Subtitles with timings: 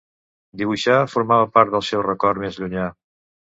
[0.61, 2.91] Dibuixar formava part del seu record més llunyà.